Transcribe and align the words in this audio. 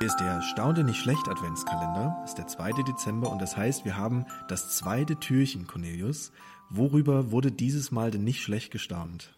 Hier 0.00 0.08
ist 0.08 0.16
der 0.18 0.42
Staunte 0.42 0.82
nicht 0.84 1.00
schlecht 1.00 1.28
Adventskalender. 1.28 2.20
Ist 2.24 2.34
der 2.34 2.46
2. 2.46 2.82
Dezember 2.82 3.30
und 3.30 3.40
das 3.40 3.56
heißt, 3.56 3.84
wir 3.84 3.96
haben 3.96 4.26
das 4.48 4.76
zweite 4.76 5.16
Türchen, 5.18 5.66
Cornelius. 5.66 6.32
Worüber 6.68 7.30
wurde 7.30 7.52
dieses 7.52 7.90
Mal 7.90 8.10
denn 8.10 8.24
nicht 8.24 8.42
schlecht 8.42 8.70
gestaunt? 8.70 9.34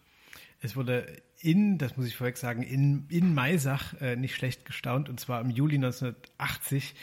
Es 0.59 0.75
wurde 0.75 1.21
in, 1.39 1.77
das 1.77 1.95
muss 1.95 2.07
ich 2.07 2.17
vorweg 2.17 2.37
sagen, 2.37 2.63
in, 2.63 3.05
in 3.09 3.33
Maisach 3.33 3.93
äh, 4.01 4.15
nicht 4.15 4.35
schlecht 4.35 4.65
gestaunt 4.65 5.09
und 5.09 5.19
zwar 5.19 5.41
im 5.41 5.51
Juli 5.51 5.75
1980 5.75 6.95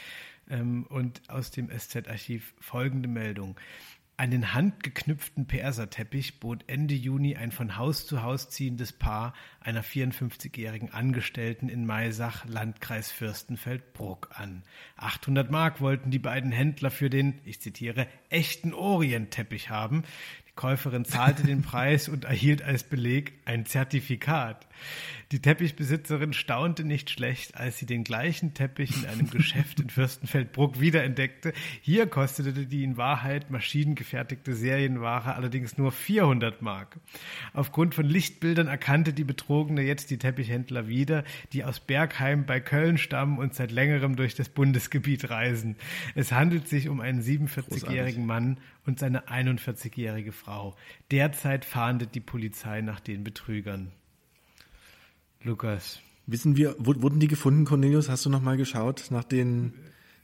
ähm, 0.50 0.84
und 0.88 1.22
aus 1.28 1.52
dem 1.52 1.70
SZ-Archiv 1.70 2.54
folgende 2.60 3.08
Meldung. 3.08 3.56
Einen 4.16 4.54
handgeknüpften 4.54 5.46
Perserteppich 5.46 6.38
bot 6.38 6.62
Ende 6.68 6.94
Juni 6.94 7.34
ein 7.34 7.50
von 7.50 7.76
Haus 7.76 8.06
zu 8.06 8.22
Haus 8.22 8.48
ziehendes 8.48 8.92
Paar 8.92 9.34
einer 9.58 9.82
54-jährigen 9.82 10.92
Angestellten 10.92 11.68
in 11.68 11.84
Maisach, 11.84 12.44
Landkreis 12.44 13.10
Fürstenfeldbruck 13.10 14.30
an. 14.32 14.62
800 14.98 15.50
Mark 15.50 15.80
wollten 15.80 16.12
die 16.12 16.20
beiden 16.20 16.52
Händler 16.52 16.92
für 16.92 17.10
den, 17.10 17.40
ich 17.44 17.60
zitiere, 17.60 18.06
echten 18.28 18.72
Orientteppich 18.72 19.70
haben. 19.70 20.04
Käuferin 20.56 21.04
zahlte 21.04 21.42
den 21.42 21.62
Preis 21.62 22.08
und 22.08 22.24
erhielt 22.24 22.62
als 22.62 22.84
Beleg 22.84 23.32
ein 23.44 23.66
Zertifikat. 23.66 24.66
Die 25.32 25.40
Teppichbesitzerin 25.40 26.32
staunte 26.32 26.84
nicht 26.84 27.10
schlecht, 27.10 27.56
als 27.56 27.78
sie 27.78 27.86
den 27.86 28.04
gleichen 28.04 28.54
Teppich 28.54 28.96
in 28.96 29.08
einem 29.08 29.30
Geschäft 29.30 29.80
in 29.80 29.90
Fürstenfeldbruck 29.90 30.78
wiederentdeckte. 30.78 31.52
Hier 31.80 32.06
kostete 32.06 32.52
die 32.66 32.84
in 32.84 32.96
Wahrheit 32.96 33.50
maschinengefertigte 33.50 34.54
Serienware 34.54 35.34
allerdings 35.34 35.76
nur 35.76 35.90
400 35.90 36.62
Mark. 36.62 36.98
Aufgrund 37.52 37.96
von 37.96 38.04
Lichtbildern 38.04 38.68
erkannte 38.68 39.12
die 39.12 39.24
Betrogene 39.24 39.82
jetzt 39.82 40.10
die 40.10 40.18
Teppichhändler 40.18 40.86
wieder, 40.86 41.24
die 41.52 41.64
aus 41.64 41.80
Bergheim 41.80 42.46
bei 42.46 42.60
Köln 42.60 42.98
stammen 42.98 43.38
und 43.38 43.54
seit 43.54 43.72
längerem 43.72 44.14
durch 44.14 44.36
das 44.36 44.48
Bundesgebiet 44.48 45.30
reisen. 45.30 45.74
Es 46.14 46.30
handelt 46.30 46.68
sich 46.68 46.88
um 46.88 47.00
einen 47.00 47.22
47-jährigen 47.22 48.24
Mann 48.24 48.58
und 48.86 48.98
seine 49.00 49.26
41-jährige 49.28 50.32
Frau. 50.32 50.43
Derzeit 51.10 51.64
fahndet 51.64 52.14
die 52.14 52.20
Polizei 52.20 52.80
nach 52.80 53.00
den 53.00 53.24
Betrügern. 53.24 53.92
Lukas. 55.42 56.00
Wissen 56.26 56.56
wir, 56.56 56.74
wurden 56.78 57.20
die 57.20 57.28
gefunden, 57.28 57.64
Cornelius? 57.64 58.08
Hast 58.08 58.24
du 58.24 58.30
noch 58.30 58.40
mal 58.40 58.56
geschaut 58.56 59.06
nach 59.10 59.24
den 59.24 59.74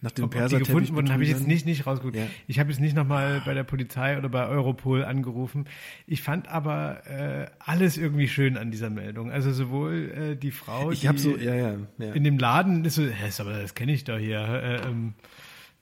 nach 0.03 0.13
den 0.13 0.31
Perser 0.31 0.59
die 0.59 0.65
gefunden 0.65 0.95
wurden, 0.95 1.13
habe 1.13 1.23
ich 1.23 1.29
jetzt 1.29 1.47
nicht 1.47 1.67
nicht 1.67 1.87
rausgeguckt. 1.87 2.17
Ja. 2.17 2.27
Ich 2.47 2.59
habe 2.59 2.71
jetzt 2.71 2.81
nicht 2.81 2.97
nochmal 2.97 3.43
bei 3.45 3.53
der 3.53 3.65
Polizei 3.65 4.17
oder 4.17 4.31
bei 4.31 4.47
Europol 4.47 5.05
angerufen. 5.05 5.67
Ich 6.07 6.23
fand 6.23 6.49
aber 6.49 7.07
äh, 7.07 7.51
alles 7.59 7.99
irgendwie 7.99 8.27
schön 8.27 8.57
an 8.57 8.71
dieser 8.71 8.89
Meldung. 8.89 9.31
Also 9.31 9.53
sowohl 9.53 10.11
äh, 10.11 10.37
die 10.37 10.53
Frau, 10.53 10.91
ich 10.91 11.01
die 11.01 11.19
so, 11.19 11.37
ja, 11.37 11.55
ja, 11.55 11.75
ja. 11.99 12.13
in 12.13 12.25
dem 12.25 12.39
Laden 12.39 12.85
ist 12.87 12.95
so, 12.95 13.03
hä, 13.03 13.31
aber 13.41 13.61
das 13.61 13.75
kenne 13.75 13.93
ich 13.93 14.05
doch 14.05 14.19
hier. 14.19 14.41
Äh, 14.41 14.89
ähm, 14.89 15.13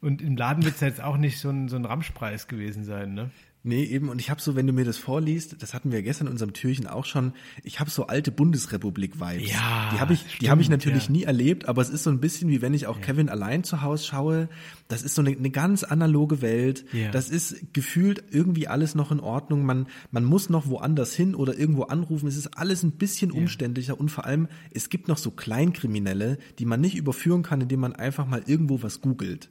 und 0.00 0.20
im 0.20 0.36
Laden 0.36 0.64
wird 0.64 0.74
es 0.74 0.80
jetzt 0.80 1.00
auch 1.00 1.16
nicht 1.16 1.38
so 1.38 1.50
ein, 1.50 1.68
so 1.68 1.76
ein 1.76 1.84
Ramschpreis 1.84 2.48
gewesen 2.48 2.84
sein, 2.84 3.14
ne? 3.14 3.30
Nee, 3.64 3.84
eben, 3.84 4.08
und 4.08 4.20
ich 4.20 4.30
habe 4.30 4.40
so, 4.40 4.54
wenn 4.54 4.66
du 4.66 4.72
mir 4.72 4.84
das 4.84 4.98
vorliest, 4.98 5.60
das 5.62 5.74
hatten 5.74 5.90
wir 5.90 6.02
gestern 6.02 6.28
in 6.28 6.32
unserem 6.32 6.52
Türchen 6.52 6.86
auch 6.86 7.04
schon, 7.04 7.32
ich 7.64 7.80
habe 7.80 7.90
so 7.90 8.06
alte 8.06 8.30
Bundesrepublik-Vibes. 8.30 9.50
Ja, 9.50 9.90
die 9.92 10.00
habe 10.00 10.12
ich, 10.12 10.20
stimmt, 10.20 10.42
die 10.42 10.50
habe 10.50 10.62
ich 10.62 10.68
natürlich 10.68 11.06
ja. 11.06 11.10
nie 11.10 11.22
erlebt, 11.24 11.68
aber 11.68 11.82
es 11.82 11.90
ist 11.90 12.04
so 12.04 12.10
ein 12.10 12.20
bisschen 12.20 12.50
wie 12.50 12.62
wenn 12.62 12.72
ich 12.72 12.86
auch 12.86 12.98
ja. 12.98 13.02
Kevin 13.02 13.28
allein 13.28 13.64
zu 13.64 13.82
Hause 13.82 14.06
schaue. 14.06 14.48
Das 14.86 15.02
ist 15.02 15.16
so 15.16 15.22
eine, 15.22 15.30
eine 15.30 15.50
ganz 15.50 15.82
analoge 15.82 16.40
Welt. 16.40 16.84
Ja. 16.92 17.10
Das 17.10 17.28
ist 17.30 17.74
gefühlt 17.74 18.22
irgendwie 18.30 18.68
alles 18.68 18.94
noch 18.94 19.10
in 19.10 19.20
Ordnung. 19.20 19.66
Man, 19.66 19.88
man 20.12 20.24
muss 20.24 20.48
noch 20.50 20.68
woanders 20.68 21.14
hin 21.14 21.34
oder 21.34 21.58
irgendwo 21.58 21.82
anrufen. 21.82 22.28
Es 22.28 22.36
ist 22.36 22.56
alles 22.56 22.84
ein 22.84 22.92
bisschen 22.92 23.32
umständlicher 23.32 23.98
und 23.98 24.10
vor 24.10 24.24
allem, 24.24 24.48
es 24.70 24.88
gibt 24.88 25.08
noch 25.08 25.18
so 25.18 25.32
Kleinkriminelle, 25.32 26.38
die 26.60 26.64
man 26.64 26.80
nicht 26.80 26.96
überführen 26.96 27.42
kann, 27.42 27.60
indem 27.60 27.80
man 27.80 27.94
einfach 27.94 28.26
mal 28.26 28.42
irgendwo 28.46 28.82
was 28.82 29.00
googelt. 29.00 29.50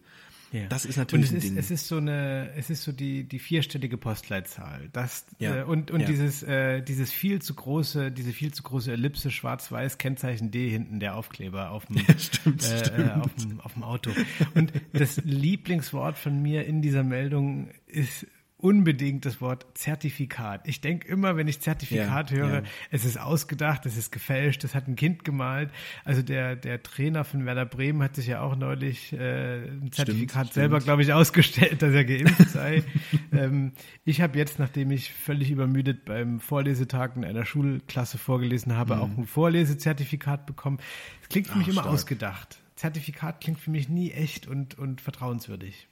Ja. 0.51 0.67
Das 0.67 0.85
ist 0.85 0.97
natürlich 0.97 1.31
und 1.31 1.37
es 1.37 1.43
ist, 1.43 1.57
es 1.57 1.71
ist 1.71 1.87
so 1.87 1.97
eine, 1.97 2.51
es 2.55 2.69
ist 2.69 2.83
so 2.83 2.91
die 2.91 3.23
die 3.23 3.39
vierstellige 3.39 3.97
Postleitzahl. 3.97 4.89
Das 4.93 5.25
ja. 5.39 5.57
äh, 5.57 5.63
und 5.63 5.91
und 5.91 6.01
ja. 6.01 6.07
dieses 6.07 6.43
äh, 6.43 6.81
dieses 6.81 7.11
viel 7.11 7.41
zu 7.41 7.53
große, 7.53 8.11
diese 8.11 8.31
viel 8.31 8.53
zu 8.53 8.63
große 8.63 8.91
Ellipse 8.91 9.29
schwarz-weiß 9.31 9.97
Kennzeichen 9.97 10.51
D 10.51 10.69
hinten 10.69 10.99
der 10.99 11.15
Aufkleber 11.15 11.71
auf 11.71 11.85
dem, 11.87 11.97
stimmt, 12.17 12.63
äh, 12.63 12.85
stimmt. 12.85 13.11
auf 13.13 13.35
dem 13.35 13.59
auf 13.61 13.73
dem 13.73 13.83
Auto. 13.83 14.11
Und 14.55 14.71
das 14.93 15.17
Lieblingswort 15.23 16.17
von 16.17 16.41
mir 16.41 16.65
in 16.65 16.81
dieser 16.81 17.03
Meldung 17.03 17.69
ist 17.87 18.25
unbedingt 18.57 19.25
das 19.25 19.39
Wort 19.39 19.65
Zertifikat. 19.75 20.67
Ich 20.67 20.81
denke 20.81 21.07
immer, 21.07 21.37
wenn 21.37 21.47
ich 21.47 21.59
Zertifikat 21.61 22.31
ja, 22.31 22.37
höre, 22.37 22.53
ja. 22.55 22.63
es 22.89 23.05
ist 23.05 23.19
ausgedacht, 23.19 23.85
es 23.85 23.97
ist 23.97 24.11
gefälscht, 24.11 24.63
das 24.63 24.73
hat 24.73 24.87
ein 24.87 24.95
Kind 24.95 25.23
gemalt. 25.23 25.69
Also 26.03 26.23
der, 26.23 26.55
der 26.55 26.81
Trainer 26.81 27.23
von 27.23 27.45
Werder 27.45 27.65
Bremen 27.65 28.01
hat 28.01 28.15
sich 28.15 28.27
ja 28.27 28.41
auch 28.41 28.55
neulich 28.55 29.13
äh, 29.13 29.67
ein 29.67 29.91
Zertifikat 29.91 30.47
stimmt, 30.47 30.53
selber, 30.53 30.79
glaube 30.79 31.03
ich, 31.03 31.13
ausgestellt, 31.13 31.83
dass 31.83 31.93
er 31.93 32.03
geimpft 32.03 32.49
sei. 32.49 32.83
ähm, 33.31 33.73
ich 34.03 34.21
habe 34.21 34.37
jetzt, 34.39 34.57
nachdem 34.57 34.89
ich 34.89 35.13
völlig 35.13 35.51
übermüdet 35.51 36.05
beim 36.05 36.39
Vorlesetag 36.39 37.15
in 37.15 37.25
einer 37.25 37.45
Schulklasse 37.45 38.17
vorgelesen 38.17 38.75
habe, 38.75 38.95
mhm. 38.95 39.01
auch 39.01 39.17
ein 39.17 39.27
Vorlesezertifikat 39.27 40.47
bekommen. 40.47 40.79
Es 41.21 41.29
klingt 41.29 41.47
für 41.47 41.53
Ach, 41.53 41.57
mich 41.57 41.67
immer 41.67 41.81
stark. 41.81 41.93
ausgedacht. 41.93 42.57
Zertifikat 42.75 43.39
klingt 43.41 43.59
für 43.59 43.69
mich 43.69 43.87
nie 43.87 44.11
echt 44.11 44.47
und, 44.47 44.79
und 44.79 45.01
vertrauenswürdig. 45.01 45.87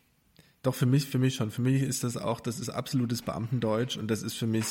Doch, 0.66 0.74
für 0.74 0.88
mich, 0.88 1.06
für 1.06 1.20
mich 1.20 1.36
schon. 1.36 1.52
Für 1.52 1.62
mich 1.62 1.84
ist 1.84 2.04
das 2.04 2.18
auch, 2.18 2.40
das 2.40 2.60
ist 2.60 2.70
absolutes 2.70 3.22
Beamtendeutsch 3.22 3.98
und 3.98 4.10
das 4.10 4.24
ist 4.24 4.34
für 4.34 4.48
mich, 4.48 4.66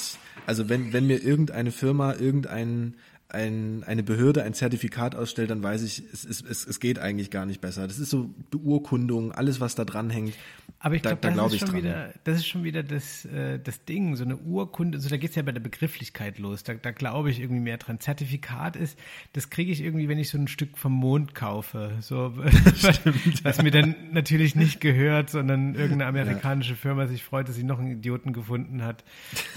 also 0.44 0.68
wenn, 0.68 0.92
wenn 0.92 1.06
mir 1.06 1.22
irgendeine 1.22 1.70
Firma, 1.70 2.14
irgendein, 2.14 2.96
ein, 3.34 3.84
eine 3.84 4.02
Behörde 4.02 4.42
ein 4.42 4.54
Zertifikat 4.54 5.14
ausstellt, 5.14 5.50
dann 5.50 5.62
weiß 5.62 5.82
ich, 5.82 6.02
es, 6.12 6.24
es, 6.24 6.42
es, 6.42 6.66
es 6.66 6.80
geht 6.80 6.98
eigentlich 6.98 7.30
gar 7.30 7.44
nicht 7.44 7.60
besser. 7.60 7.86
Das 7.86 7.98
ist 7.98 8.10
so 8.10 8.30
Beurkundung, 8.50 9.32
alles, 9.32 9.60
was 9.60 9.74
da 9.74 9.84
dran 9.84 10.08
hängt. 10.08 10.34
Aber 10.78 10.94
ich 10.96 11.02
glaube, 11.02 11.18
da, 11.20 11.28
da 11.28 11.34
glaub 11.34 11.50
das, 11.50 11.62
ist 11.62 11.66
schon 11.66 11.76
wieder, 11.76 12.12
das 12.24 12.36
ist 12.36 12.46
schon 12.46 12.62
wieder 12.62 12.82
das, 12.82 13.24
äh, 13.24 13.58
das 13.58 13.84
Ding, 13.86 14.16
so 14.16 14.24
eine 14.24 14.36
Urkunde, 14.36 14.98
also 14.98 15.08
da 15.08 15.16
geht's 15.16 15.34
ja 15.34 15.42
bei 15.42 15.52
der 15.52 15.60
Begrifflichkeit 15.60 16.38
los. 16.38 16.62
Da, 16.62 16.74
da 16.74 16.90
glaube 16.90 17.30
ich 17.30 17.40
irgendwie 17.40 17.62
mehr 17.62 17.78
dran. 17.78 18.00
Zertifikat 18.00 18.76
ist, 18.76 18.98
das 19.32 19.48
kriege 19.48 19.72
ich 19.72 19.80
irgendwie, 19.80 20.08
wenn 20.08 20.18
ich 20.18 20.28
so 20.28 20.36
ein 20.36 20.46
Stück 20.46 20.76
vom 20.76 20.92
Mond 20.92 21.34
kaufe. 21.34 21.92
So, 22.00 22.34
Stimmt, 22.76 23.44
was 23.44 23.62
mir 23.62 23.70
dann 23.70 23.94
natürlich 24.12 24.56
nicht 24.56 24.80
gehört, 24.82 25.30
sondern 25.30 25.74
irgendeine 25.74 26.06
amerikanische 26.06 26.72
ja. 26.72 26.76
Firma 26.76 27.06
sich 27.06 27.24
freut, 27.24 27.48
dass 27.48 27.56
sie 27.56 27.64
noch 27.64 27.78
einen 27.78 27.92
Idioten 27.92 28.34
gefunden 28.34 28.82
hat. 28.82 29.04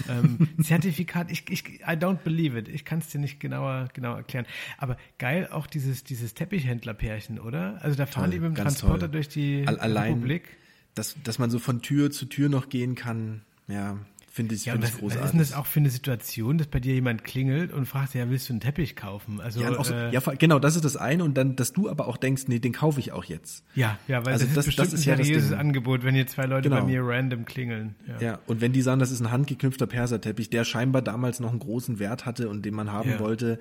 Ähm, 0.08 0.48
Zertifikat, 0.62 1.30
ich, 1.30 1.44
ich, 1.50 1.80
I 1.80 1.92
don't 1.92 2.20
believe 2.24 2.58
it. 2.58 2.68
Ich 2.68 2.86
kann 2.86 3.00
es 3.00 3.08
dir 3.08 3.18
nicht 3.20 3.38
genauer, 3.38 3.67
genau 3.92 4.14
erklären. 4.16 4.46
Aber 4.76 4.96
geil 5.18 5.48
auch 5.50 5.66
dieses, 5.66 6.04
dieses 6.04 6.34
Teppichhändlerpärchen, 6.34 7.38
oder? 7.38 7.78
Also 7.82 7.96
da 7.96 8.06
fahren 8.06 8.24
toll, 8.24 8.30
die 8.32 8.40
mit 8.40 8.56
dem 8.56 8.62
Transporter 8.62 9.00
toll. 9.00 9.08
durch 9.10 9.28
die 9.28 9.64
Allein, 9.66 10.14
Republik 10.14 10.58
dass, 10.98 11.16
dass 11.22 11.38
man 11.38 11.50
so 11.50 11.58
von 11.58 11.80
Tür 11.80 12.10
zu 12.10 12.26
Tür 12.26 12.48
noch 12.48 12.68
gehen 12.68 12.94
kann, 12.94 13.42
ja, 13.68 13.98
finde 14.38 14.54
ich, 14.54 14.66
ja, 14.66 14.74
find 14.74 14.84
was, 14.84 14.90
ich 14.90 14.98
großartig. 15.00 15.20
Was 15.20 15.26
ist 15.26 15.32
denn 15.32 15.40
das 15.40 15.52
auch 15.52 15.66
für 15.66 15.80
eine 15.80 15.90
Situation, 15.90 16.58
dass 16.58 16.68
bei 16.68 16.78
dir 16.78 16.94
jemand 16.94 17.24
klingelt 17.24 17.72
und 17.72 17.86
fragt, 17.86 18.14
ja, 18.14 18.30
willst 18.30 18.48
du 18.48 18.52
einen 18.52 18.60
Teppich 18.60 18.94
kaufen? 18.94 19.40
Also, 19.40 19.60
ja, 19.60 19.82
so, 19.82 19.92
äh, 19.92 20.12
ja, 20.12 20.20
genau, 20.38 20.60
das 20.60 20.76
ist 20.76 20.84
das 20.84 20.96
eine 20.96 21.24
und 21.24 21.36
dann, 21.36 21.56
dass 21.56 21.72
du 21.72 21.90
aber 21.90 22.06
auch 22.06 22.16
denkst, 22.16 22.44
nee, 22.46 22.60
den 22.60 22.72
kaufe 22.72 23.00
ich 23.00 23.10
auch 23.10 23.24
jetzt. 23.24 23.64
Ja, 23.74 23.98
ja, 24.06 24.24
weil 24.24 24.34
also 24.34 24.46
das, 24.46 24.54
das 24.54 24.66
ist 24.66 24.76
bestimmt 24.76 24.92
das 24.92 25.00
ist 25.00 25.08
ein 25.08 25.16
seriöses 25.16 25.50
ja 25.50 25.56
Angebot, 25.56 26.04
wenn 26.04 26.14
hier 26.14 26.28
zwei 26.28 26.44
Leute 26.44 26.68
genau. 26.68 26.82
bei 26.82 26.86
mir 26.86 27.02
random 27.02 27.46
klingeln. 27.46 27.96
Ja. 28.06 28.20
ja, 28.20 28.38
und 28.46 28.60
wenn 28.60 28.72
die 28.72 28.82
sagen, 28.82 29.00
das 29.00 29.10
ist 29.10 29.20
ein 29.20 29.32
handgeknüpfter 29.32 29.88
Perserteppich, 29.88 30.50
der 30.50 30.62
scheinbar 30.64 31.02
damals 31.02 31.40
noch 31.40 31.50
einen 31.50 31.58
großen 31.58 31.98
Wert 31.98 32.24
hatte 32.24 32.48
und 32.48 32.64
den 32.64 32.74
man 32.74 32.92
haben 32.92 33.18
wollte, 33.18 33.58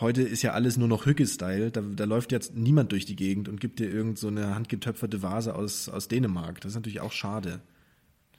Heute 0.00 0.22
ist 0.22 0.42
ja 0.42 0.52
alles 0.52 0.78
nur 0.78 0.88
noch 0.88 1.06
Hücke-Style. 1.06 1.70
Da, 1.70 1.80
da 1.80 2.04
läuft 2.04 2.32
jetzt 2.32 2.56
niemand 2.56 2.90
durch 2.92 3.04
die 3.04 3.14
Gegend 3.14 3.48
und 3.48 3.60
gibt 3.60 3.78
dir 3.78 3.88
irgend 3.88 4.18
so 4.18 4.28
eine 4.28 4.54
handgetöpferte 4.54 5.22
Vase 5.22 5.54
aus, 5.54 5.88
aus 5.88 6.08
Dänemark. 6.08 6.60
Das 6.60 6.72
ist 6.72 6.76
natürlich 6.76 7.00
auch 7.00 7.12
schade. 7.12 7.60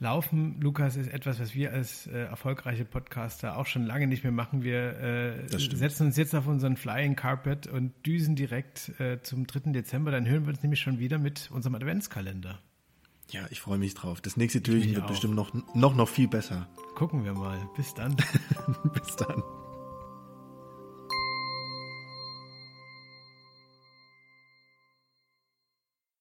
Laufen, 0.04 0.60
Lukas, 0.60 0.96
ist 0.96 1.10
etwas, 1.10 1.40
was 1.40 1.54
wir 1.54 1.72
als 1.72 2.06
äh, 2.06 2.24
erfolgreiche 2.24 2.84
Podcaster 2.84 3.56
auch 3.56 3.64
schon 3.64 3.86
lange 3.86 4.06
nicht 4.06 4.22
mehr 4.22 4.32
machen. 4.32 4.62
Wir 4.62 5.00
äh, 5.00 5.48
setzen 5.48 6.08
uns 6.08 6.18
jetzt 6.18 6.34
auf 6.34 6.46
unseren 6.46 6.76
Flying 6.76 7.16
Carpet 7.16 7.66
und 7.68 7.94
düsen 8.04 8.36
direkt 8.36 9.00
äh, 9.00 9.22
zum 9.22 9.46
3. 9.46 9.72
Dezember. 9.72 10.10
Dann 10.10 10.28
hören 10.28 10.44
wir 10.44 10.50
uns 10.50 10.62
nämlich 10.62 10.80
schon 10.80 10.98
wieder 10.98 11.16
mit 11.16 11.50
unserem 11.50 11.74
Adventskalender. 11.74 12.60
Ja, 13.30 13.46
ich 13.48 13.62
freue 13.62 13.78
mich 13.78 13.94
drauf. 13.94 14.20
Das 14.20 14.36
nächste 14.36 14.62
Türchen 14.62 14.94
wird 14.94 15.04
auch. 15.04 15.08
bestimmt 15.08 15.36
noch, 15.36 15.54
noch, 15.74 15.94
noch 15.94 16.08
viel 16.08 16.28
besser. 16.28 16.68
Gucken 16.96 17.24
wir 17.24 17.32
mal. 17.32 17.66
Bis 17.74 17.94
dann. 17.94 18.14
Bis 18.94 19.16
dann. 19.16 19.42